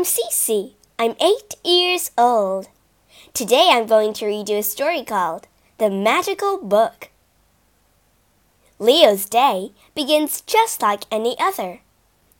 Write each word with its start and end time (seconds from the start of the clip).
I'm 0.00 0.06
Cece. 0.06 0.72
I'm 0.98 1.14
eight 1.20 1.56
years 1.62 2.10
old. 2.16 2.68
Today 3.34 3.68
I'm 3.70 3.84
going 3.84 4.14
to 4.14 4.24
read 4.24 4.48
you 4.48 4.56
a 4.56 4.62
story 4.62 5.04
called 5.04 5.46
The 5.76 5.90
Magical 5.90 6.56
Book. 6.56 7.10
Leo's 8.78 9.26
day 9.26 9.72
begins 9.94 10.40
just 10.40 10.80
like 10.80 11.02
any 11.12 11.38
other 11.38 11.80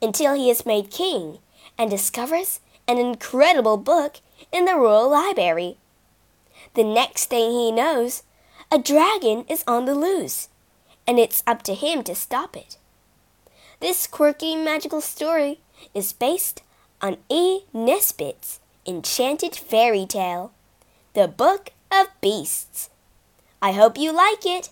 until 0.00 0.32
he 0.32 0.48
is 0.48 0.64
made 0.64 0.90
king 0.90 1.36
and 1.76 1.90
discovers 1.90 2.60
an 2.88 2.96
incredible 2.96 3.76
book 3.76 4.20
in 4.50 4.64
the 4.64 4.76
royal 4.76 5.10
library. 5.10 5.76
The 6.72 6.84
next 6.84 7.26
thing 7.26 7.50
he 7.50 7.70
knows, 7.70 8.22
a 8.72 8.78
dragon 8.78 9.44
is 9.50 9.64
on 9.66 9.84
the 9.84 9.94
loose, 9.94 10.48
and 11.06 11.18
it's 11.18 11.42
up 11.46 11.62
to 11.64 11.74
him 11.74 12.04
to 12.04 12.14
stop 12.14 12.56
it. 12.56 12.78
This 13.80 14.06
quirky 14.06 14.56
magical 14.56 15.02
story 15.02 15.60
is 15.92 16.14
based 16.14 16.62
on 17.00 17.16
E. 17.28 17.60
Nesbit's 17.72 18.60
enchanted 18.86 19.54
fairy 19.54 20.06
tale, 20.06 20.52
The 21.14 21.28
Book 21.28 21.70
of 21.92 22.08
Beasts. 22.20 22.90
I 23.62 23.72
hope 23.72 23.98
you 23.98 24.12
like 24.12 24.46
it. 24.46 24.70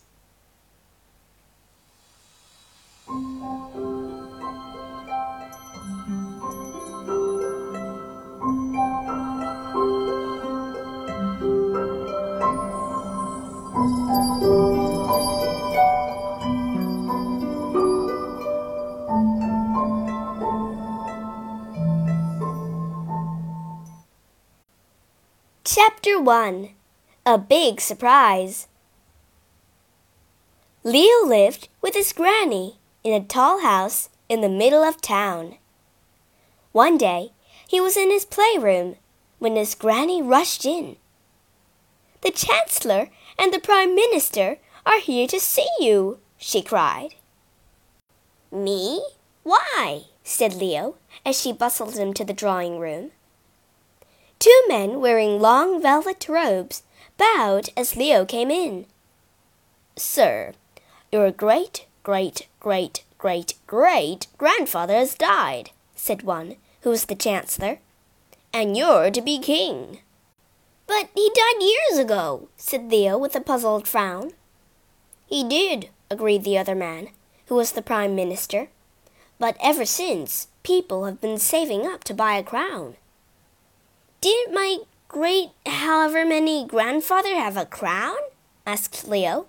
Chapter 25.71 26.19
1 26.19 26.71
A 27.27 27.37
Big 27.37 27.79
Surprise 27.79 28.69
Leo 30.83 31.27
lived 31.27 31.69
with 31.83 31.93
his 31.93 32.15
granny 32.15 32.79
in 33.05 33.13
a 33.13 33.23
tall 33.23 33.61
house 33.61 34.09
in 34.30 34.41
the 34.41 34.49
middle 34.49 34.83
of 34.83 35.02
town. 35.02 35.59
One 36.73 36.96
day 36.96 37.33
he 37.69 37.83
was 37.83 37.99
in 37.99 38.11
his 38.11 38.24
playroom 38.24 38.96
when 39.41 39.57
his 39.57 39.74
granny 39.74 40.23
rushed 40.23 40.65
in. 40.65 40.96
The 42.23 42.30
Chancellor 42.30 43.11
and 43.39 43.52
the 43.52 43.61
Prime 43.61 43.95
Minister 43.95 44.57
are 44.87 45.01
here 45.01 45.27
to 45.27 45.39
see 45.39 45.69
you, 45.79 46.19
she 46.39 46.63
cried. 46.63 47.16
Me? 48.51 49.05
Why? 49.43 50.05
said 50.24 50.55
Leo 50.55 50.95
as 51.27 51.39
she 51.39 51.52
bustled 51.52 51.99
him 51.99 52.15
to 52.15 52.24
the 52.24 52.33
drawing 52.33 52.79
room. 52.79 53.11
Two 54.49 54.65
men 54.66 54.99
wearing 54.99 55.43
long 55.43 55.82
velvet 55.82 56.27
robes 56.27 56.82
bowed 57.18 57.68
as 57.77 57.96
Leo 57.96 58.24
came 58.24 58.51
in. 58.51 58.87
Sir, 59.95 60.55
your 61.13 61.30
great, 61.30 61.85
great, 62.02 62.49
great, 62.59 63.05
great, 63.18 63.52
great 63.66 64.27
grandfather 64.38 64.94
has 64.94 65.15
died, 65.15 65.72
said 65.94 66.22
one, 66.22 66.56
who 66.81 66.88
was 66.88 67.05
the 67.05 67.15
Chancellor, 67.15 67.81
and 68.50 68.75
you're 68.75 69.10
to 69.10 69.21
be 69.21 69.38
king. 69.38 69.99
But 70.87 71.10
he 71.15 71.31
died 71.34 71.60
years 71.62 71.99
ago, 71.99 72.49
said 72.56 72.91
Leo 72.91 73.19
with 73.19 73.37
a 73.37 73.43
puzzled 73.43 73.87
frown. 73.87 74.31
He 75.27 75.47
did, 75.47 75.91
agreed 76.10 76.44
the 76.44 76.56
other 76.56 76.75
man, 76.75 77.09
who 77.49 77.56
was 77.56 77.72
the 77.72 77.83
Prime 77.83 78.16
Minister. 78.16 78.69
But 79.38 79.59
ever 79.62 79.84
since, 79.84 80.49
people 80.62 81.05
have 81.05 81.21
been 81.21 81.37
saving 81.37 81.87
up 81.87 82.03
to 82.05 82.15
buy 82.15 82.37
a 82.38 82.43
crown. 82.43 82.97
Didn't 84.21 84.53
my 84.53 84.78
great 85.06 85.50
however 85.65 86.25
many 86.25 86.66
grandfather 86.66 87.34
have 87.37 87.56
a 87.56 87.65
crown? 87.65 88.16
asked 88.66 89.06
Leo. 89.06 89.47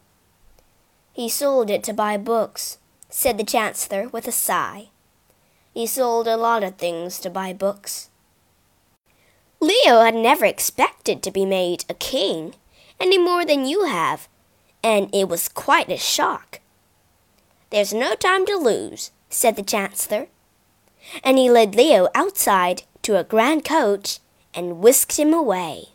He 1.12 1.28
sold 1.28 1.72
it 1.72 1.84
to 1.86 1.94
buy 1.94 2.18
books, 2.18 2.78
said 3.10 3.38
the 3.38 3.44
Chancellor 3.44 4.08
with 4.10 4.28
a 4.28 4.32
sigh. 4.32 4.90
He 5.74 5.88
sold 5.88 6.28
a 6.28 6.38
lot 6.38 6.64
of 6.64 6.76
things 6.78 7.20
to 7.20 7.32
buy 7.32 7.52
books. 7.52 8.10
Leo 9.60 10.02
had 10.02 10.14
never 10.14 10.46
expected 10.46 11.24
to 11.24 11.32
be 11.32 11.46
made 11.46 11.84
a 11.90 11.96
king, 11.96 12.54
any 13.00 13.18
more 13.18 13.46
than 13.46 13.66
you 13.66 13.86
have, 13.86 14.28
and 14.84 15.14
it 15.14 15.28
was 15.28 15.50
quite 15.50 15.90
a 15.90 15.98
shock. 15.98 16.60
There's 17.72 17.94
no 17.94 18.14
time 18.14 18.46
to 18.46 18.56
lose, 18.56 19.10
said 19.30 19.56
the 19.56 19.64
Chancellor, 19.64 20.28
and 21.24 21.40
he 21.40 21.50
led 21.50 21.76
Leo 21.76 22.08
outside 22.14 22.84
to 23.02 23.18
a 23.18 23.24
grand 23.24 23.66
coach 23.66 24.20
and 24.54 24.80
whisked 24.80 25.18
him 25.18 25.34
away. 25.34 25.90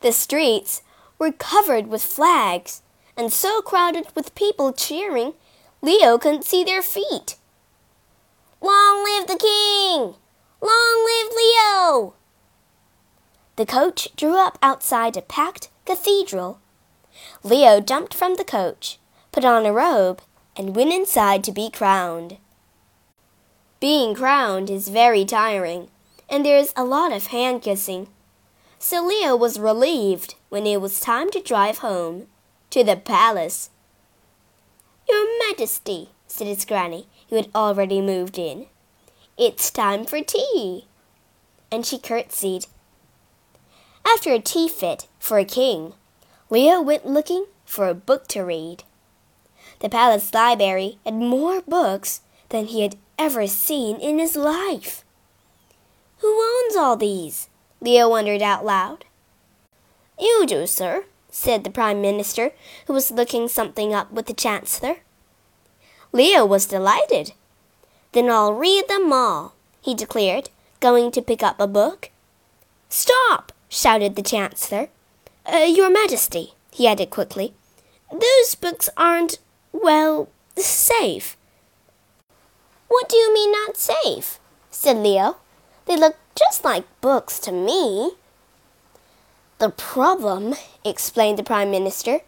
The 0.00 0.12
streets 0.12 0.82
were 1.18 1.32
covered 1.32 1.86
with 1.86 2.02
flags 2.02 2.82
and 3.16 3.32
so 3.32 3.60
crowded 3.60 4.06
with 4.14 4.34
people 4.34 4.72
cheering, 4.72 5.34
Leo 5.82 6.16
couldn't 6.16 6.44
see 6.44 6.64
their 6.64 6.80
feet. 6.80 7.36
Long 8.62 9.04
live 9.04 9.26
the 9.26 9.36
king! 9.36 10.14
Long 10.62 11.04
live 11.04 11.32
Leo! 11.36 12.14
The 13.56 13.66
coach 13.66 14.08
drew 14.16 14.38
up 14.38 14.58
outside 14.62 15.18
a 15.18 15.22
packed 15.22 15.68
cathedral. 15.84 16.60
Leo 17.42 17.80
jumped 17.80 18.14
from 18.14 18.36
the 18.36 18.44
coach, 18.44 18.98
put 19.32 19.44
on 19.44 19.66
a 19.66 19.72
robe, 19.72 20.22
and 20.56 20.74
went 20.74 20.92
inside 20.92 21.44
to 21.44 21.52
be 21.52 21.70
crowned. 21.70 22.38
Being 23.80 24.14
crowned 24.14 24.70
is 24.70 24.88
very 24.88 25.26
tiring 25.26 25.88
and 26.30 26.44
there 26.44 26.56
is 26.56 26.72
a 26.76 26.84
lot 26.84 27.12
of 27.12 27.26
hand 27.26 27.60
kissing. 27.62 28.06
So 28.78 29.04
Leo 29.04 29.36
was 29.36 29.58
relieved 29.58 30.36
when 30.48 30.66
it 30.66 30.80
was 30.80 31.00
time 31.00 31.30
to 31.32 31.42
drive 31.42 31.78
home 31.78 32.28
to 32.70 32.84
the 32.84 32.96
palace. 32.96 33.70
Your 35.08 35.26
Majesty, 35.48 36.10
said 36.28 36.46
his 36.46 36.64
granny, 36.64 37.08
who 37.28 37.36
had 37.36 37.50
already 37.54 38.00
moved 38.00 38.38
in, 38.38 38.66
it's 39.36 39.70
time 39.70 40.06
for 40.06 40.22
tea. 40.22 40.86
And 41.72 41.84
she 41.84 41.98
curtsied. 41.98 42.66
After 44.06 44.32
a 44.32 44.38
tea 44.38 44.68
fit 44.68 45.08
for 45.18 45.38
a 45.38 45.44
king, 45.44 45.94
Leo 46.48 46.80
went 46.80 47.06
looking 47.06 47.46
for 47.64 47.88
a 47.88 47.94
book 47.94 48.26
to 48.28 48.42
read. 48.42 48.84
The 49.80 49.88
palace 49.88 50.32
library 50.32 50.98
had 51.04 51.14
more 51.14 51.60
books 51.62 52.20
than 52.48 52.66
he 52.66 52.82
had 52.82 52.96
ever 53.18 53.46
seen 53.46 53.96
in 53.96 54.18
his 54.18 54.36
life. 54.36 55.04
Who 56.20 56.40
owns 56.40 56.76
all 56.76 56.96
these? 56.96 57.48
Leo 57.80 58.08
wondered 58.08 58.42
out 58.42 58.64
loud. 58.64 59.04
You 60.18 60.44
do, 60.46 60.66
sir, 60.66 61.04
said 61.30 61.64
the 61.64 61.70
Prime 61.70 62.02
Minister, 62.02 62.52
who 62.86 62.92
was 62.92 63.10
looking 63.10 63.48
something 63.48 63.94
up 63.94 64.12
with 64.12 64.26
the 64.26 64.34
Chancellor. 64.34 64.96
Leo 66.12 66.44
was 66.44 66.66
delighted. 66.66 67.32
Then 68.12 68.28
I'll 68.28 68.52
read 68.52 68.88
them 68.88 69.12
all, 69.12 69.54
he 69.80 69.94
declared, 69.94 70.50
going 70.80 71.10
to 71.12 71.22
pick 71.22 71.42
up 71.42 71.60
a 71.60 71.66
book. 71.66 72.10
Stop! 72.88 73.52
shouted 73.68 74.16
the 74.16 74.22
Chancellor. 74.22 74.88
Uh, 75.46 75.58
Your 75.58 75.90
Majesty, 75.90 76.54
he 76.70 76.86
added 76.86 77.08
quickly, 77.10 77.54
those 78.10 78.54
books 78.56 78.90
aren't, 78.96 79.38
well, 79.72 80.28
safe. 80.56 81.36
What 82.88 83.08
do 83.08 83.16
you 83.16 83.32
mean 83.32 83.52
not 83.52 83.76
safe? 83.76 84.40
said 84.70 84.96
Leo. 84.96 85.36
They 85.86 85.96
look 85.96 86.16
just 86.34 86.64
like 86.64 86.84
books 87.00 87.38
to 87.40 87.52
me. 87.52 88.12
The 89.58 89.70
problem, 89.70 90.54
explained 90.84 91.38
the 91.38 91.42
Prime 91.42 91.70
Minister, 91.70 92.20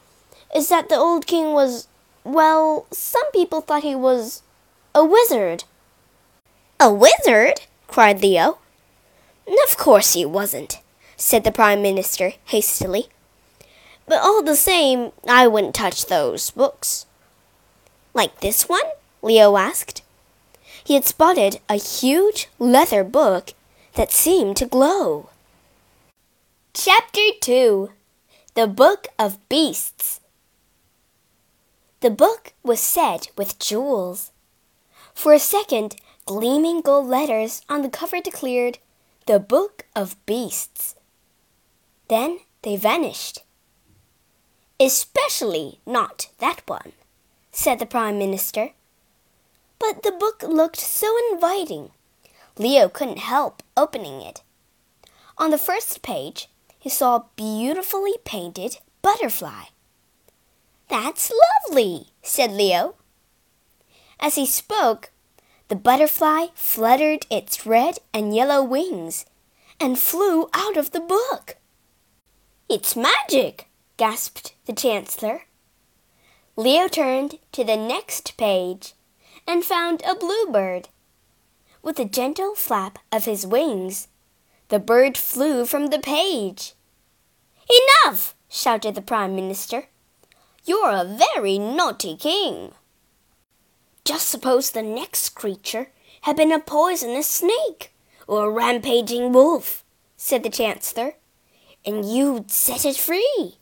is 0.55 0.69
that 0.69 0.89
the 0.89 0.97
old 0.97 1.27
king 1.27 1.53
was, 1.53 1.89
well, 2.25 2.87
some 2.91 3.31
people 3.33 3.61
thought 3.61 3.83
he 3.83 3.95
was 3.95 4.43
a 4.95 5.05
wizard. 5.05 5.65
A 6.79 6.93
wizard? 6.93 7.63
cried 7.87 8.21
Leo. 8.21 8.59
Of 9.67 9.77
course 9.77 10.15
he 10.15 10.25
wasn't, 10.25 10.81
said 11.17 11.45
the 11.45 11.53
Prime 11.53 11.81
Minister 11.81 12.33
hastily. 12.45 13.09
But 14.07 14.21
all 14.21 14.43
the 14.43 14.57
same, 14.57 15.13
I 15.29 15.47
wouldn't 15.47 15.75
touch 15.75 16.07
those 16.07 16.51
books. 16.51 17.07
Like 18.13 18.41
this 18.41 18.69
one? 18.69 18.85
Leo 19.23 19.57
asked 19.57 20.02
he 20.85 20.95
had 20.95 21.05
spotted 21.05 21.61
a 21.69 21.77
huge 21.77 22.49
leather 22.59 23.05
book 23.05 23.55
that 23.95 24.11
seemed 24.11 24.57
to 24.57 24.67
glow. 24.67 25.31
Chapter 26.75 27.21
2 27.41 27.91
The 28.55 28.67
Book 28.67 29.09
of 29.19 29.47
Beasts 29.49 30.21
The 32.01 32.11
book 32.11 32.53
was 32.63 32.81
set 32.81 33.29
with 33.37 33.59
jewels. 33.59 34.31
For 35.15 35.33
a 35.33 35.39
second, 35.39 35.97
gleaming 36.25 36.81
gold 36.81 37.07
letters 37.07 37.63
on 37.69 37.83
the 37.83 37.91
cover 37.91 38.21
declared, 38.21 38.79
The 39.27 39.39
Book 39.39 39.85
of 39.95 40.17
Beasts. 40.27 40.97
Then 42.09 42.41
they 42.63 42.77
vanished. 42.77 43.41
Especially 44.81 45.81
not 45.87 46.29
that 46.39 46.63
one, 46.67 46.93
said 47.53 47.79
the 47.79 47.87
Prime 47.87 48.19
Minister. 48.19 48.71
But 49.83 50.05
the 50.05 50.13
book 50.13 50.45
looked 50.45 50.77
so 50.77 51.13
inviting. 51.33 51.91
Leo 52.57 52.89
couldn't 52.89 53.19
help 53.19 53.65
opening 53.77 54.23
it. 54.23 54.41
On 55.37 55.51
the 55.51 55.59
first 55.59 56.03
page, 56.03 56.49
he 56.79 56.89
saw 56.89 57.17
a 57.17 57.25
beautifully 57.35 58.15
painted 58.25 58.79
butterfly. 59.03 59.65
That's 60.89 61.33
lovely, 61.67 62.07
said 62.23 62.53
Leo. 62.53 62.95
As 64.21 64.37
he 64.37 64.47
spoke, 64.47 65.11
the 65.67 65.75
butterfly 65.75 66.47
fluttered 66.55 67.27
its 67.29 67.67
red 67.67 67.99
and 68.15 68.37
yellow 68.37 68.63
wings 68.63 69.27
and 69.81 69.99
flew 69.99 70.49
out 70.55 70.77
of 70.77 70.93
the 70.93 71.01
book. 71.01 71.57
It's 72.69 72.95
magic, 72.95 73.69
gasped 73.97 74.55
the 74.67 74.75
Chancellor. 74.75 75.43
Leo 76.55 76.87
turned 76.87 77.41
to 77.51 77.65
the 77.65 77.77
next 77.77 78.37
page 78.37 78.95
and 79.47 79.65
found 79.65 80.03
a 80.03 80.15
bluebird. 80.15 80.89
With 81.83 81.99
a 81.99 82.05
gentle 82.05 82.55
flap 82.55 82.99
of 83.11 83.25
his 83.25 83.47
wings, 83.47 84.09
the 84.69 84.79
bird 84.79 85.19
flew 85.19 85.67
from 85.67 85.89
the 85.89 85.99
page. 85.99 86.75
Enough! 88.05 88.35
shouted 88.49 88.95
the 88.95 89.03
Prime 89.03 89.35
Minister. 89.35 89.85
You're 90.65 90.91
a 90.91 91.05
very 91.05 91.59
naughty 91.59 92.17
king. 92.17 92.73
Just 94.05 94.29
suppose 94.29 94.71
the 94.71 94.83
next 94.83 95.31
creature 95.31 95.89
had 96.23 96.37
been 96.37 96.53
a 96.53 96.61
poisonous 96.61 97.27
snake 97.27 97.93
or 98.27 98.47
a 98.47 98.51
rampaging 98.51 99.33
wolf, 99.33 99.85
said 100.17 100.43
the 100.43 100.51
Chancellor, 100.51 101.15
and 101.85 102.05
you'd 102.05 102.51
set 102.51 102.85
it 102.85 102.97
free. 102.97 103.57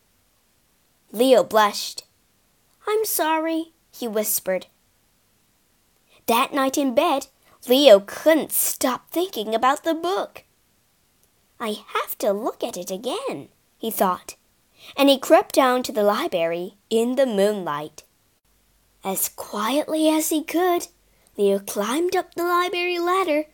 Leo 1.12 1.42
blushed. 1.42 2.04
I'm 2.86 3.04
sorry, 3.04 3.72
he 3.90 4.06
whispered. 4.06 4.66
That 6.30 6.54
night 6.54 6.78
in 6.78 6.94
bed, 6.94 7.26
Leo 7.66 7.98
couldn't 7.98 8.52
stop 8.52 9.10
thinking 9.10 9.52
about 9.52 9.82
the 9.82 9.94
book. 9.94 10.44
I 11.58 11.78
have 11.92 12.16
to 12.18 12.30
look 12.30 12.62
at 12.62 12.76
it 12.76 12.88
again, 12.88 13.48
he 13.78 13.90
thought, 13.90 14.36
and 14.96 15.08
he 15.08 15.18
crept 15.18 15.56
down 15.56 15.82
to 15.82 15.90
the 15.90 16.04
library 16.04 16.76
in 16.88 17.16
the 17.16 17.26
moonlight. 17.26 18.04
As 19.02 19.28
quietly 19.28 20.08
as 20.08 20.28
he 20.28 20.44
could, 20.44 20.86
Leo 21.36 21.58
climbed 21.58 22.14
up 22.14 22.36
the 22.36 22.44
library 22.44 23.00
ladder 23.00 23.46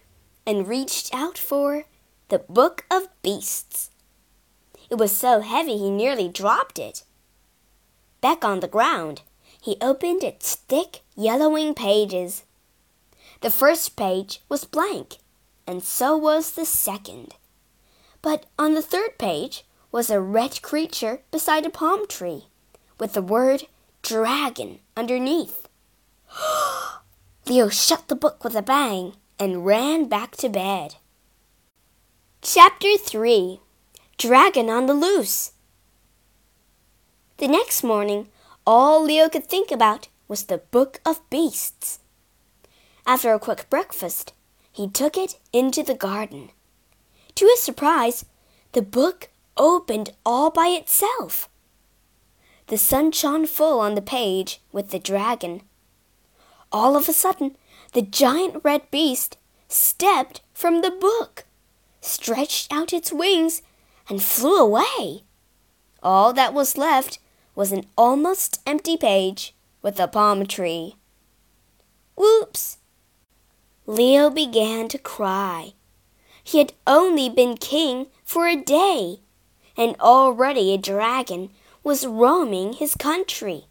and 0.46 0.68
reached 0.68 1.14
out 1.14 1.38
for 1.38 1.84
the 2.28 2.40
Book 2.40 2.84
of 2.90 3.08
Beasts. 3.22 3.88
It 4.90 4.96
was 4.96 5.16
so 5.16 5.40
heavy 5.40 5.78
he 5.78 5.90
nearly 5.90 6.28
dropped 6.28 6.78
it. 6.78 7.04
Back 8.20 8.44
on 8.44 8.60
the 8.60 8.68
ground, 8.68 9.22
he 9.62 9.78
opened 9.80 10.22
its 10.22 10.56
thick, 10.56 11.00
yellowing 11.16 11.72
pages. 11.72 12.42
The 13.40 13.50
first 13.50 13.96
page 13.96 14.40
was 14.48 14.64
blank, 14.64 15.16
and 15.66 15.82
so 15.82 16.16
was 16.16 16.52
the 16.52 16.64
second. 16.64 17.34
But 18.22 18.46
on 18.58 18.74
the 18.74 18.82
third 18.82 19.18
page 19.18 19.64
was 19.92 20.10
a 20.10 20.20
red 20.20 20.62
creature 20.62 21.20
beside 21.30 21.66
a 21.66 21.70
palm 21.70 22.06
tree, 22.06 22.46
with 22.98 23.12
the 23.12 23.22
word 23.22 23.64
dragon 24.02 24.80
underneath. 24.96 25.68
Leo 27.46 27.68
shut 27.68 28.08
the 28.08 28.16
book 28.16 28.42
with 28.42 28.56
a 28.56 28.62
bang 28.62 29.14
and 29.38 29.66
ran 29.66 30.08
back 30.08 30.36
to 30.36 30.48
bed. 30.48 30.96
Chapter 32.42 32.96
3 32.96 33.60
Dragon 34.18 34.70
on 34.70 34.86
the 34.86 34.94
Loose 34.94 35.52
The 37.36 37.48
next 37.48 37.82
morning, 37.82 38.28
all 38.66 39.04
Leo 39.04 39.28
could 39.28 39.46
think 39.46 39.70
about 39.70 40.08
was 40.26 40.44
the 40.44 40.58
Book 40.58 41.00
of 41.04 41.28
Beasts. 41.28 42.00
After 43.06 43.32
a 43.32 43.38
quick 43.38 43.70
breakfast, 43.70 44.32
he 44.72 44.88
took 44.88 45.16
it 45.16 45.38
into 45.52 45.84
the 45.84 45.94
garden. 45.94 46.50
To 47.36 47.46
his 47.46 47.62
surprise, 47.62 48.24
the 48.72 48.82
book 48.82 49.30
opened 49.56 50.10
all 50.26 50.50
by 50.50 50.68
itself. 50.68 51.48
The 52.66 52.76
sun 52.76 53.12
shone 53.12 53.46
full 53.46 53.78
on 53.78 53.94
the 53.94 54.02
page 54.02 54.60
with 54.72 54.90
the 54.90 54.98
dragon. 54.98 55.62
All 56.72 56.96
of 56.96 57.08
a 57.08 57.12
sudden, 57.12 57.56
the 57.92 58.02
giant 58.02 58.62
red 58.64 58.90
beast 58.90 59.38
stepped 59.68 60.40
from 60.52 60.82
the 60.82 60.90
book, 60.90 61.44
stretched 62.00 62.72
out 62.72 62.92
its 62.92 63.12
wings, 63.12 63.62
and 64.08 64.20
flew 64.20 64.58
away. 64.58 65.22
All 66.02 66.32
that 66.32 66.52
was 66.52 66.76
left 66.76 67.20
was 67.54 67.70
an 67.70 67.86
almost 67.96 68.60
empty 68.66 68.96
page 68.96 69.54
with 69.80 70.00
a 70.00 70.08
palm 70.08 70.44
tree. 70.46 70.96
Whoops! 72.16 72.78
Leo 73.86 74.30
began 74.30 74.88
to 74.88 74.98
cry. 74.98 75.74
He 76.42 76.58
had 76.58 76.72
only 76.86 77.28
been 77.28 77.56
king 77.56 78.08
for 78.24 78.48
a 78.48 78.56
day, 78.56 79.20
and 79.76 79.94
already 80.00 80.72
a 80.74 80.78
dragon 80.78 81.50
was 81.84 82.06
roaming 82.06 82.72
his 82.72 82.94
country. 82.94 83.66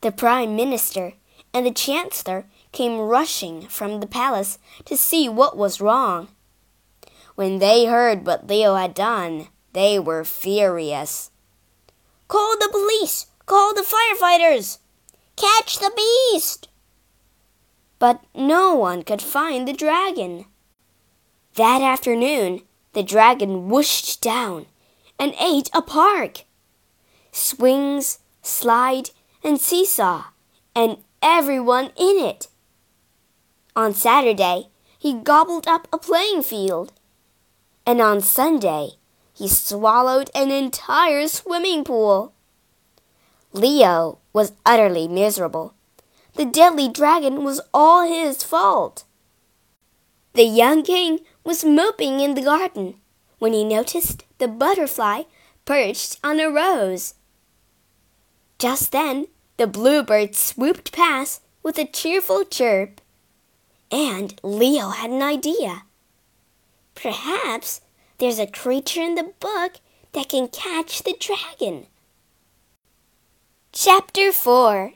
The 0.00 0.12
Prime 0.12 0.54
Minister 0.54 1.14
and 1.52 1.66
the 1.66 1.72
Chancellor 1.72 2.46
came 2.70 2.98
rushing 2.98 3.62
from 3.62 3.98
the 3.98 4.06
palace 4.06 4.58
to 4.84 4.96
see 4.96 5.28
what 5.28 5.56
was 5.56 5.80
wrong. 5.80 6.28
When 7.34 7.58
they 7.58 7.86
heard 7.86 8.26
what 8.26 8.46
Leo 8.46 8.76
had 8.76 8.94
done, 8.94 9.48
they 9.72 9.98
were 9.98 10.24
furious. 10.24 11.30
Call 12.28 12.56
the 12.58 12.68
police! 12.70 13.26
Call 13.46 13.74
the 13.74 13.82
firefighters! 13.82 14.78
Catch 15.34 15.80
the 15.80 15.90
beast! 15.96 16.68
But 18.00 18.20
no 18.34 18.74
one 18.74 19.04
could 19.04 19.22
find 19.22 19.68
the 19.68 19.72
dragon. 19.72 20.46
That 21.54 21.82
afternoon, 21.82 22.62
the 22.92 23.04
dragon 23.04 23.68
whooshed 23.68 24.20
down 24.20 24.66
and 25.18 25.34
ate 25.40 25.70
a 25.72 25.82
park 25.82 26.44
swings, 27.32 28.18
slide, 28.42 29.10
and 29.44 29.60
seesaw, 29.60 30.24
and 30.74 30.96
everyone 31.22 31.92
in 31.96 32.18
it. 32.18 32.48
On 33.76 33.94
Saturday, 33.94 34.68
he 34.98 35.14
gobbled 35.14 35.68
up 35.68 35.86
a 35.92 35.98
playing 35.98 36.42
field. 36.42 36.92
And 37.86 38.00
on 38.00 38.20
Sunday, 38.20 38.92
he 39.32 39.46
swallowed 39.46 40.30
an 40.34 40.50
entire 40.50 41.28
swimming 41.28 41.84
pool. 41.84 42.32
Leo 43.52 44.18
was 44.32 44.52
utterly 44.66 45.06
miserable. 45.06 45.74
The 46.40 46.46
deadly 46.46 46.88
dragon 46.88 47.44
was 47.44 47.60
all 47.74 48.08
his 48.08 48.42
fault. 48.42 49.04
The 50.32 50.44
young 50.44 50.82
king 50.82 51.18
was 51.44 51.66
moping 51.66 52.20
in 52.20 52.32
the 52.32 52.40
garden 52.40 52.94
when 53.38 53.52
he 53.52 53.62
noticed 53.62 54.24
the 54.38 54.48
butterfly 54.48 55.24
perched 55.66 56.18
on 56.24 56.40
a 56.40 56.48
rose. 56.48 57.12
Just 58.58 58.90
then, 58.90 59.26
the 59.58 59.66
bluebird 59.66 60.34
swooped 60.34 60.92
past 60.92 61.42
with 61.62 61.76
a 61.76 61.84
cheerful 61.84 62.46
chirp. 62.46 63.02
And 63.92 64.40
Leo 64.42 64.88
had 64.88 65.10
an 65.10 65.20
idea. 65.20 65.82
Perhaps 66.94 67.82
there's 68.16 68.38
a 68.38 68.46
creature 68.46 69.02
in 69.02 69.14
the 69.14 69.34
book 69.40 69.74
that 70.12 70.30
can 70.30 70.48
catch 70.48 71.02
the 71.02 71.14
dragon. 71.20 71.88
Chapter 73.72 74.32
4 74.32 74.94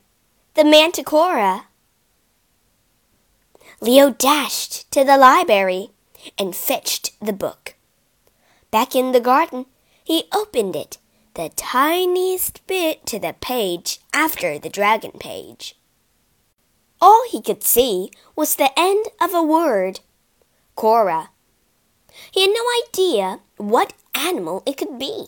The 0.55 0.63
Manticora 0.63 1.65
Leo 3.81 4.11
dashed 4.11 4.89
to 4.93 5.03
the 5.03 5.17
library 5.17 5.91
and 6.39 6.55
fetched 6.55 7.11
the 7.21 7.33
book. 7.33 7.75
Back 8.71 8.95
in 8.95 9.11
the 9.11 9.19
garden, 9.19 9.67
he 10.05 10.29
opened 10.33 10.77
it 10.77 10.99
the 11.35 11.49
tiniest 11.57 12.65
bit 12.69 13.05
to 13.07 13.19
the 13.19 13.35
page 13.41 13.99
after 14.13 14.57
the 14.57 14.69
dragon 14.69 15.11
page. 15.19 15.77
All 17.01 17.25
he 17.29 17.43
could 17.43 17.65
see 17.65 18.13
was 18.37 18.55
the 18.55 18.71
end 18.79 19.07
of 19.21 19.35
a 19.35 19.43
word, 19.43 19.99
Cora. 20.77 21.31
He 22.31 22.43
had 22.43 22.51
no 22.55 22.65
idea 22.87 23.41
what 23.57 23.93
animal 24.15 24.63
it 24.67 24.77
could 24.77 25.01
be, 25.01 25.27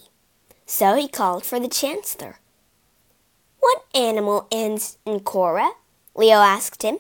so 0.67 0.95
he 0.95 1.09
called 1.09 1.45
for 1.45 1.59
the 1.59 1.67
Chancellor. 1.67 2.39
What 3.67 3.85
animal 3.95 4.47
ends 4.53 4.99
in 5.05 5.21
Cora? 5.21 5.71
Leo 6.15 6.37
asked 6.37 6.83
him. 6.83 6.99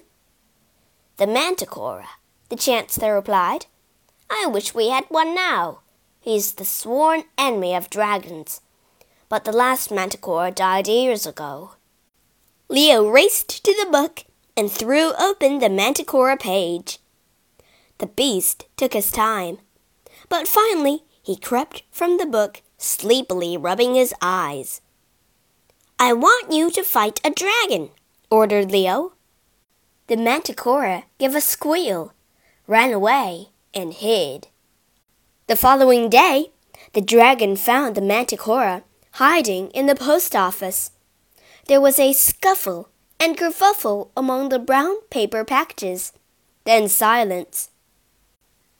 The 1.16 1.26
Manticora, 1.26 2.08
the 2.49 2.56
Chancellor 2.56 3.14
replied. 3.14 3.66
I 4.28 4.46
wish 4.46 4.75
we 4.75 4.88
had 4.88 5.04
one 5.08 5.35
now. 5.35 5.80
He's 6.20 6.54
the 6.54 6.64
sworn 6.64 7.23
enemy 7.38 7.75
of 7.75 7.88
dragons 7.88 8.61
but 9.28 9.44
the 9.44 9.52
last 9.52 9.90
manticora 9.90 10.54
died 10.54 10.88
years 10.88 11.26
ago. 11.26 11.73
Leo 12.68 13.08
raced 13.08 13.64
to 13.64 13.73
the 13.73 13.90
book 13.90 14.25
and 14.56 14.70
threw 14.70 15.12
open 15.18 15.58
the 15.58 15.68
manticora 15.68 16.38
page. 16.38 16.99
The 17.99 18.06
beast 18.06 18.66
took 18.76 18.92
his 18.92 19.11
time, 19.11 19.58
but 20.28 20.49
finally 20.49 21.04
he 21.23 21.37
crept 21.37 21.82
from 21.90 22.18
the 22.18 22.26
book, 22.26 22.62
sleepily 22.78 23.56
rubbing 23.56 23.94
his 23.94 24.14
eyes. 24.20 24.80
I 25.98 26.12
want 26.12 26.52
you 26.52 26.70
to 26.72 26.82
fight 26.84 27.20
a 27.24 27.30
dragon, 27.30 27.88
ordered 28.30 28.70
Leo. 28.70 29.14
The 30.08 30.16
manticora 30.16 31.04
gave 31.18 31.34
a 31.34 31.40
squeal, 31.40 32.12
ran 32.66 32.92
away 32.92 33.48
and 33.72 33.94
hid. 33.94 34.48
The 35.46 35.56
following 35.56 36.10
day, 36.10 36.50
the 36.92 37.00
dragon 37.00 37.56
found 37.56 37.94
the 37.94 38.02
manticora 38.02 38.82
hiding 39.12 39.70
in 39.70 39.86
the 39.86 39.94
post 39.94 40.36
office. 40.36 40.90
There 41.66 41.80
was 41.80 41.98
a 41.98 42.12
scuffle 42.12 42.90
and 43.18 43.34
kerfuffle 43.38 44.10
among 44.14 44.50
the 44.50 44.58
brown 44.58 45.00
paper 45.08 45.44
packages, 45.44 46.12
then 46.64 46.90
silence. 46.90 47.70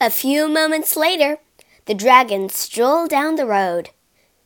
A 0.03 0.11
few 0.11 0.49
moments 0.49 0.97
later, 0.97 1.39
the 1.87 1.95
dragon 1.95 2.51
strolled 2.51 3.09
down 3.09 3.37
the 3.37 3.47
road, 3.47 3.89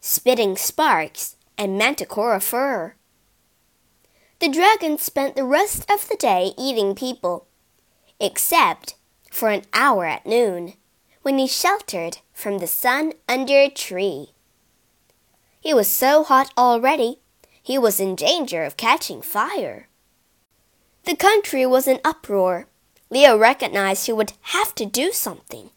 spitting 0.01 0.57
sparks 0.57 1.35
and 1.61 1.79
manticora 1.79 2.43
fur. 2.43 2.95
The 4.39 4.49
dragon 4.49 4.97
spent 4.97 5.37
the 5.37 5.45
rest 5.45 5.89
of 5.91 6.09
the 6.09 6.17
day 6.17 6.55
eating 6.57 6.95
people, 6.95 7.47
except 8.19 8.95
for 9.31 9.51
an 9.51 9.65
hour 9.75 10.07
at 10.07 10.25
noon, 10.25 10.73
when 11.21 11.37
he 11.37 11.47
sheltered 11.47 12.19
from 12.33 12.59
the 12.59 12.67
sun 12.67 13.13
under 13.29 13.59
a 13.59 13.69
tree. 13.69 14.31
He 15.61 15.75
was 15.75 15.87
so 15.87 16.25
hot 16.25 16.51
already, 16.57 17.21
he 17.63 17.77
was 17.77 18.01
in 18.01 18.15
danger 18.15 18.65
of 18.65 18.79
catching 18.79 19.21
fire. 19.21 19.89
The 21.05 21.15
country 21.15 21.67
was 21.67 21.87
in 21.87 22.01
uproar. 22.03 22.69
Leo 23.11 23.37
recognized 23.37 24.07
he 24.07 24.13
would 24.15 24.33
have 24.55 24.75
to 24.77 24.87
do 24.87 25.13
something. 25.13 25.69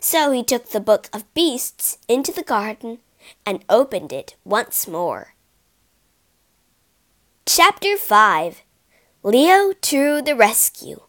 So 0.00 0.30
he 0.30 0.42
took 0.42 0.70
the 0.70 0.80
book 0.80 1.10
of 1.12 1.32
beasts 1.34 1.98
into 2.08 2.32
the 2.32 2.42
garden 2.42 3.00
and 3.46 3.64
opened 3.68 4.12
it 4.12 4.36
once 4.44 4.86
more. 4.86 5.34
Chapter 7.46 7.96
5 7.96 8.62
Leo 9.22 9.72
to 9.72 10.22
the 10.22 10.34
Rescue 10.34 11.00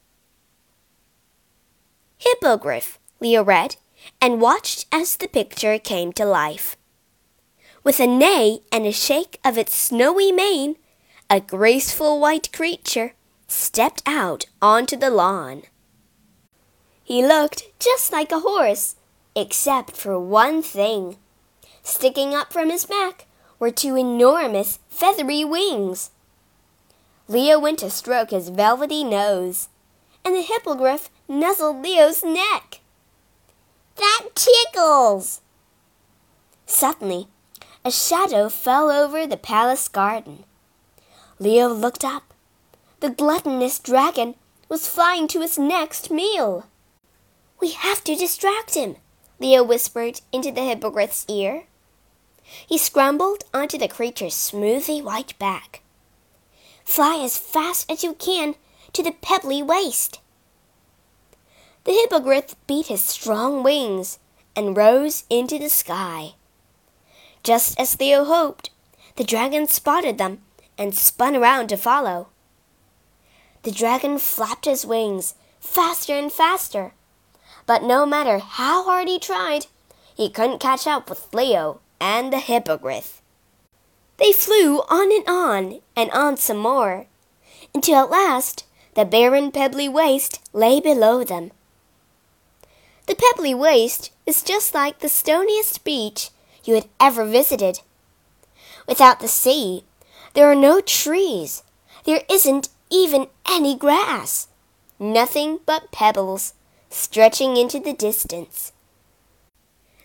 Hippogriff, 2.18 2.98
Leo 3.20 3.44
read, 3.44 3.76
and 4.22 4.42
watched 4.42 4.86
as 4.92 5.18
the 5.18 5.28
picture 5.28 5.78
came 5.78 6.14
to 6.14 6.26
life. 6.26 6.76
With 7.84 8.00
a 8.00 8.08
neigh 8.08 8.60
and 8.72 8.86
a 8.86 8.92
shake 8.92 9.40
of 9.44 9.58
its 9.58 9.76
snowy 9.76 10.32
mane, 10.32 10.78
a 11.30 11.40
graceful 11.40 12.20
white 12.20 12.52
creature 12.52 13.14
stepped 13.48 14.02
out 14.06 14.46
onto 14.62 14.96
the 14.96 15.10
lawn. 15.10 15.64
He 17.04 17.26
looked 17.26 17.64
just 17.80 18.12
like 18.12 18.32
a 18.32 18.40
horse, 18.40 18.96
except 19.36 19.92
for 19.92 20.20
one 20.20 20.64
thing. 20.64 21.18
Sticking 21.86 22.34
up 22.34 22.52
from 22.52 22.72
his 22.72 22.84
back 22.84 23.28
were 23.60 23.70
two 23.70 23.96
enormous 23.96 24.80
feathery 24.90 25.46
wings. 25.46 26.10
Leo 27.28 27.60
went 27.60 27.78
to 27.80 27.92
stroke 27.92 28.32
his 28.32 28.50
velvety 28.50 29.04
nose, 29.04 29.70
and 30.26 30.36
the 30.36 30.42
hippogriff 30.42 31.12
nuzzled 31.28 31.84
Leo's 31.84 32.24
neck. 32.24 32.82
That 33.98 34.30
tickles! 34.34 35.42
Suddenly, 36.66 37.28
a 37.86 37.92
shadow 37.92 38.50
fell 38.50 38.90
over 38.90 39.28
the 39.28 39.38
palace 39.38 39.88
garden. 39.88 40.44
Leo 41.38 41.68
looked 41.68 42.04
up. 42.04 42.34
The 43.00 43.12
gluttonous 43.12 43.78
dragon 43.78 44.34
was 44.68 44.88
flying 44.88 45.28
to 45.28 45.42
his 45.42 45.60
next 45.60 46.10
meal. 46.10 46.66
We 47.62 47.74
have 47.74 48.04
to 48.06 48.16
distract 48.16 48.74
him, 48.74 48.96
Leo 49.40 49.64
whispered 49.64 50.22
into 50.32 50.52
the 50.52 50.62
hippogriff's 50.62 51.26
ear. 51.30 51.66
He 52.68 52.78
scrambled 52.78 53.44
onto 53.54 53.78
the 53.78 53.88
creature's 53.88 54.36
smoothly 54.36 55.02
white 55.02 55.38
back. 55.40 55.82
Fly 56.84 57.18
as 57.24 57.38
fast 57.38 57.92
as 57.92 58.04
you 58.04 58.14
can 58.14 58.56
to 58.94 59.04
the 59.04 59.12
pebbly 59.12 59.64
waste. 59.64 60.20
The 61.84 61.94
hippogriff 61.94 62.56
beat 62.68 62.88
his 62.88 63.04
strong 63.04 63.64
wings 63.64 64.20
and 64.56 64.78
rose 64.78 65.24
into 65.30 65.60
the 65.60 65.70
sky. 65.70 66.34
Just 67.44 67.80
as 67.80 68.00
Leo 68.00 68.24
hoped, 68.24 68.70
the 69.18 69.24
dragon 69.24 69.68
spotted 69.68 70.18
them 70.18 70.42
and 70.78 70.96
spun 70.96 71.36
around 71.36 71.68
to 71.68 71.78
follow. 71.78 72.30
The 73.64 73.72
dragon 73.72 74.18
flapped 74.18 74.66
his 74.66 74.86
wings 74.86 75.36
faster 75.60 76.14
and 76.14 76.32
faster, 76.32 76.94
but 77.66 77.84
no 77.84 78.06
matter 78.06 78.40
how 78.40 78.84
hard 78.84 79.08
he 79.08 79.20
tried, 79.20 79.68
he 80.16 80.30
couldn't 80.30 80.60
catch 80.60 80.88
up 80.88 81.10
with 81.10 81.34
Leo 81.34 81.80
and 82.00 82.32
the 82.32 82.40
hippogriff. 82.40 83.22
They 84.18 84.32
flew 84.32 84.80
on 84.90 85.12
and 85.12 85.28
on 85.28 85.82
and 85.96 86.10
on 86.12 86.38
some 86.38 86.58
more, 86.58 87.08
until 87.74 87.96
at 87.96 88.10
last 88.10 88.66
the 88.94 89.06
barren 89.06 89.52
pebbly 89.52 89.90
waste 89.90 90.40
lay 90.54 90.80
below 90.80 91.24
them. 91.24 91.52
The 93.08 93.16
pebbly 93.16 93.54
waste 93.54 94.12
is 94.26 94.42
just 94.42 94.74
like 94.74 95.00
the 95.00 95.10
stoniest 95.10 95.84
beach 95.84 96.30
you 96.64 96.76
had 96.76 96.88
ever 97.00 97.26
visited. 97.26 97.82
Without 98.88 99.20
the 99.20 99.28
sea, 99.28 99.84
there 100.34 100.50
are 100.50 100.56
no 100.56 100.82
trees. 100.82 101.64
There 102.06 102.22
isn't 102.30 102.70
even 102.90 103.28
any 103.50 103.76
grass. 103.76 104.48
Nothing 104.98 105.60
but 105.66 105.92
pebbles 105.92 106.54
stretching 106.90 107.58
into 107.58 107.80
the 107.80 107.94
distance. 107.94 108.72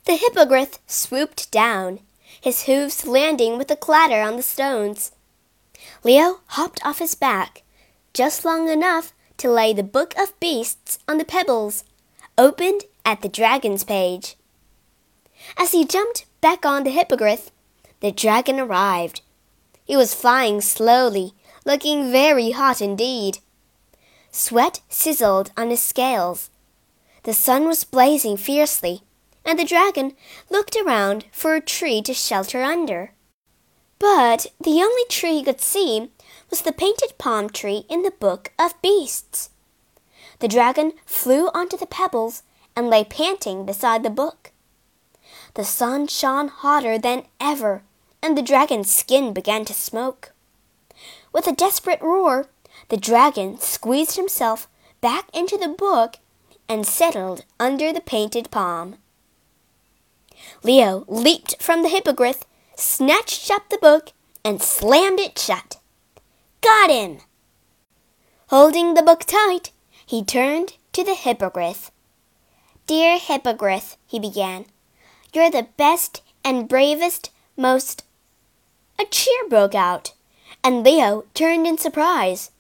The 0.07 0.17
hippogriff 0.17 0.79
swooped 0.87 1.51
down, 1.51 2.01
his 2.41 2.65
hoofs 2.65 3.07
landing 3.07 3.59
with 3.59 3.71
a 3.71 3.77
clatter 3.77 4.23
on 4.23 4.37
the 4.37 4.43
stones. 4.43 5.13
Leo 6.03 6.41
hopped 6.47 6.81
off 6.85 6.99
his 6.99 7.15
back, 7.15 7.63
just 8.15 8.45
long 8.45 8.69
enough 8.69 9.13
to 9.37 9.51
lay 9.51 9.73
the 9.73 9.83
book 9.83 10.15
of 10.19 10.39
beasts 10.41 10.99
on 11.07 11.19
the 11.19 11.25
pebbles, 11.25 11.85
opened 12.37 12.85
at 13.05 13.23
the 13.23 13.29
dragon's 13.29 13.85
page. 13.85 14.37
As 15.57 15.73
he 15.73 15.85
jumped 15.85 16.27
back 16.41 16.65
on 16.65 16.85
the 16.85 16.91
hippogriff, 16.91 17.51
the 18.01 18.13
dragon 18.13 18.59
arrived. 18.59 19.21
He 19.85 19.97
was 19.97 20.15
flying 20.15 20.61
slowly, 20.61 21.35
looking 21.67 22.11
very 22.11 22.53
hot 22.53 22.81
indeed. 22.81 23.39
Sweat 24.31 24.81
sizzled 24.89 25.51
on 25.57 25.71
his 25.71 25.83
scales. 25.83 26.51
The 27.25 27.35
sun 27.35 27.67
was 27.67 27.85
blazing 27.85 28.37
fiercely, 28.37 29.03
and 29.45 29.59
the 29.59 29.65
dragon 29.65 30.15
looked 30.51 30.77
around 30.77 31.25
for 31.33 31.55
a 31.55 31.61
tree 31.61 32.03
to 32.03 32.15
shelter 32.15 32.63
under. 32.63 33.13
But 33.99 34.47
the 34.59 34.81
only 34.83 35.05
tree 35.09 35.39
he 35.39 35.45
could 35.45 35.61
see 35.61 36.11
was 36.49 36.63
the 36.63 36.73
painted 36.73 37.19
palm 37.19 37.51
tree 37.51 37.85
in 37.89 38.03
the 38.03 38.11
Book 38.11 38.53
of 38.59 38.81
Beasts. 38.81 39.51
The 40.39 40.49
dragon 40.49 40.93
flew 41.05 41.49
onto 41.49 41.77
the 41.77 41.87
pebbles 41.87 42.43
and 42.75 42.89
lay 42.89 43.05
panting 43.05 43.67
beside 43.67 44.03
the 44.03 44.11
book. 44.11 44.53
The 45.55 45.65
sun 45.65 46.07
shone 46.07 46.49
hotter 46.49 46.99
than 46.99 47.27
ever, 47.39 47.83
and 48.23 48.39
the 48.39 48.43
dragon's 48.43 48.91
skin 48.91 49.33
began 49.33 49.65
to 49.67 49.75
smoke. 49.75 50.33
With 51.33 51.47
a 51.47 51.53
desperate 51.53 52.01
roar, 52.01 52.49
the 52.89 52.97
dragon 52.97 53.59
squeezed 53.61 54.17
himself 54.17 54.69
back 55.01 55.29
into 55.35 55.59
the 55.59 55.69
book 55.69 56.17
and 56.69 56.87
settled 56.87 57.45
under 57.59 57.93
the 57.93 58.01
painted 58.01 58.51
palm. 58.51 58.97
Leo 60.63 61.05
leaped 61.09 61.63
from 61.63 61.83
the 61.83 61.89
hippogriff, 61.89 62.45
snatched 62.77 63.51
up 63.51 63.69
the 63.69 63.79
book, 63.79 64.13
and 64.45 64.63
slammed 64.63 65.21
it 65.21 65.39
shut. 65.39 65.79
Got 66.61 66.91
him! 66.91 67.19
Holding 68.49 68.95
the 68.95 69.03
book 69.03 69.25
tight, 69.25 69.71
he 70.05 70.25
turned 70.25 70.75
to 70.93 71.05
the 71.05 71.15
hippogriff. 71.15 71.91
Dear 72.87 73.19
hippogriff, 73.19 73.97
he 74.07 74.19
began, 74.19 74.67
you're 75.33 75.51
the 75.51 75.69
best 75.77 76.23
and 76.45 76.69
bravest, 76.69 77.31
most. 77.57 78.05
A 78.99 79.05
cheer 79.05 79.49
broke 79.49 79.75
out, 79.75 80.13
and 80.65 80.83
Leo 80.83 81.25
turned 81.35 81.67
in 81.67 81.79
surprise. 81.79 82.51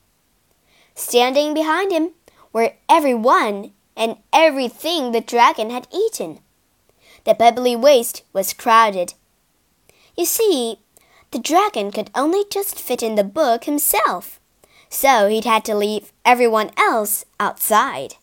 Standing 0.94 1.54
behind 1.54 1.92
him 1.92 2.10
were 2.52 2.74
everyone 2.88 3.72
and 3.96 4.16
everything 4.32 5.12
the 5.12 5.20
dragon 5.20 5.70
had 5.70 5.88
eaten. 5.92 6.40
The 7.24 7.34
pebbly 7.34 7.76
waste 7.76 8.22
was 8.32 8.52
crowded. 8.52 9.14
You 10.16 10.24
see, 10.24 10.78
the 11.30 11.38
dragon 11.38 11.90
could 11.90 12.10
only 12.14 12.44
just 12.50 12.78
fit 12.78 13.02
in 13.02 13.14
the 13.14 13.24
book 13.24 13.64
himself, 13.64 14.40
so 14.88 15.28
he'd 15.28 15.44
had 15.44 15.64
to 15.66 15.74
leave 15.74 16.12
everyone 16.24 16.70
else 16.76 17.24
outside. 17.38 18.14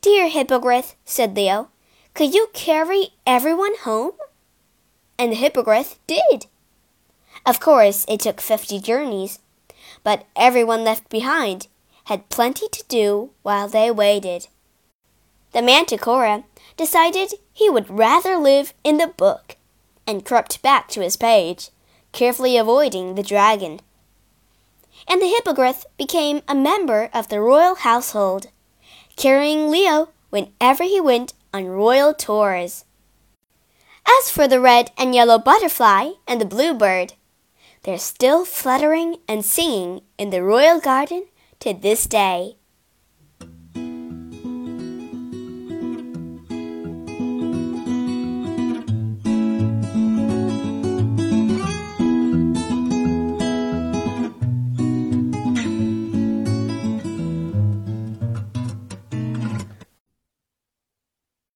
Dear 0.00 0.28
Hippogriff, 0.28 0.96
said 1.04 1.36
Leo, 1.36 1.68
could 2.14 2.34
you 2.34 2.48
carry 2.52 3.10
everyone 3.26 3.76
home? 3.82 4.12
And 5.18 5.32
the 5.32 5.36
Hippogriff 5.36 5.98
did. 6.06 6.46
Of 7.46 7.60
course, 7.60 8.04
it 8.08 8.20
took 8.20 8.40
fifty 8.40 8.80
journeys, 8.80 9.38
but 10.02 10.26
everyone 10.34 10.84
left 10.84 11.08
behind 11.08 11.68
had 12.04 12.28
plenty 12.28 12.68
to 12.68 12.84
do 12.88 13.30
while 13.42 13.68
they 13.68 13.90
waited. 13.90 14.48
The 15.52 15.60
Manticora 15.60 16.44
decided 16.76 17.34
he 17.52 17.68
would 17.70 17.90
rather 17.90 18.36
live 18.36 18.74
in 18.82 18.98
the 18.98 19.06
book 19.06 19.56
and 20.06 20.24
crept 20.24 20.62
back 20.62 20.88
to 20.88 21.00
his 21.00 21.16
page, 21.16 21.70
carefully 22.12 22.56
avoiding 22.56 23.14
the 23.14 23.22
dragon. 23.22 23.80
And 25.08 25.20
the 25.20 25.26
Hippogriff 25.26 25.84
became 25.96 26.42
a 26.46 26.54
member 26.54 27.10
of 27.12 27.28
the 27.28 27.40
royal 27.40 27.76
household 27.76 28.48
carrying 29.16 29.70
Leo 29.70 30.08
whenever 30.30 30.84
he 30.84 31.00
went 31.00 31.34
on 31.52 31.66
royal 31.66 32.14
tours. 32.14 32.84
As 34.18 34.30
for 34.30 34.48
the 34.48 34.60
red 34.60 34.90
and 34.98 35.14
yellow 35.14 35.38
butterfly 35.38 36.12
and 36.26 36.40
the 36.40 36.46
bluebird, 36.46 37.14
they're 37.82 37.98
still 37.98 38.44
fluttering 38.44 39.16
and 39.28 39.44
singing 39.44 40.02
in 40.18 40.30
the 40.30 40.42
royal 40.42 40.80
garden 40.80 41.26
to 41.60 41.72
this 41.72 42.06
day. 42.06 42.56